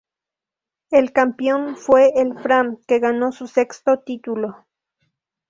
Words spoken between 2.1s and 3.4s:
el Fram que ganó